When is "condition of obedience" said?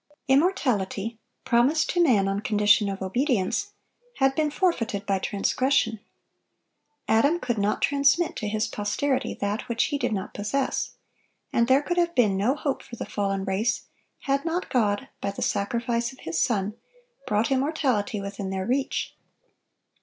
2.39-3.73